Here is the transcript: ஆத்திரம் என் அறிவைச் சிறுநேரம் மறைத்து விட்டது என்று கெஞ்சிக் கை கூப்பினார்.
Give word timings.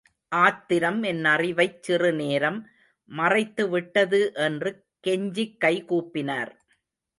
ஆத்திரம் 0.31 1.03
என் 1.03 1.25
அறிவைச் 1.25 1.83
சிறுநேரம் 1.83 2.59
மறைத்து 3.11 3.69
விட்டது 3.69 4.21
என்று 4.33 4.71
கெஞ்சிக் 5.07 5.57
கை 5.57 5.75
கூப்பினார். 5.89 6.51